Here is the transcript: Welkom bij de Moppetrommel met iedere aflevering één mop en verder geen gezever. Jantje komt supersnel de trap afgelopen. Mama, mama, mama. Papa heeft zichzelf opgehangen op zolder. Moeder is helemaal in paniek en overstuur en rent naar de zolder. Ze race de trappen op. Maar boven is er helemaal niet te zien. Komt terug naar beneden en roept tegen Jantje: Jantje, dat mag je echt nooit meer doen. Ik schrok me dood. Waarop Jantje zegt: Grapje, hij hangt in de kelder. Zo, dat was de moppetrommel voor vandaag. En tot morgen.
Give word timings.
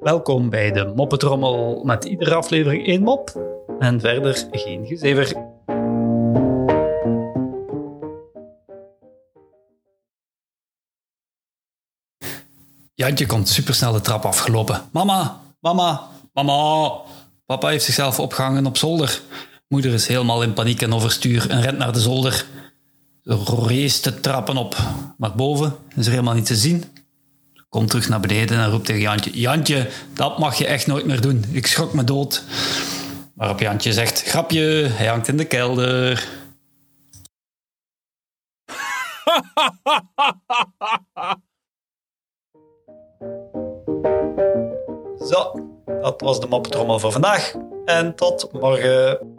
Welkom 0.00 0.50
bij 0.50 0.72
de 0.72 0.92
Moppetrommel 0.96 1.84
met 1.84 2.04
iedere 2.04 2.34
aflevering 2.34 2.86
één 2.86 3.02
mop 3.02 3.40
en 3.78 4.00
verder 4.00 4.46
geen 4.50 4.86
gezever. 4.86 5.52
Jantje 12.94 13.26
komt 13.26 13.48
supersnel 13.48 13.92
de 13.92 14.00
trap 14.00 14.24
afgelopen. 14.24 14.82
Mama, 14.92 15.40
mama, 15.60 16.08
mama. 16.32 17.00
Papa 17.46 17.68
heeft 17.68 17.84
zichzelf 17.84 18.20
opgehangen 18.20 18.66
op 18.66 18.76
zolder. 18.76 19.20
Moeder 19.68 19.92
is 19.92 20.06
helemaal 20.06 20.42
in 20.42 20.52
paniek 20.52 20.82
en 20.82 20.92
overstuur 20.92 21.50
en 21.50 21.60
rent 21.60 21.78
naar 21.78 21.92
de 21.92 22.00
zolder. 22.00 22.46
Ze 23.22 23.38
race 23.66 24.02
de 24.02 24.20
trappen 24.20 24.56
op. 24.56 24.76
Maar 25.18 25.34
boven 25.34 25.76
is 25.96 26.04
er 26.06 26.12
helemaal 26.12 26.34
niet 26.34 26.46
te 26.46 26.56
zien. 26.56 26.84
Komt 27.74 27.90
terug 27.90 28.08
naar 28.08 28.20
beneden 28.20 28.58
en 28.58 28.70
roept 28.70 28.86
tegen 28.86 29.00
Jantje: 29.00 29.30
Jantje, 29.30 29.88
dat 30.12 30.38
mag 30.38 30.54
je 30.54 30.66
echt 30.66 30.86
nooit 30.86 31.06
meer 31.06 31.20
doen. 31.20 31.44
Ik 31.50 31.66
schrok 31.66 31.92
me 31.92 32.04
dood. 32.04 32.44
Waarop 33.34 33.60
Jantje 33.60 33.92
zegt: 33.92 34.22
Grapje, 34.22 34.88
hij 34.90 35.06
hangt 35.06 35.28
in 35.28 35.36
de 35.36 35.44
kelder. 35.44 36.28
Zo, 45.30 45.52
dat 45.86 46.20
was 46.20 46.40
de 46.40 46.46
moppetrommel 46.46 46.98
voor 46.98 47.12
vandaag. 47.12 47.54
En 47.84 48.14
tot 48.14 48.52
morgen. 48.52 49.33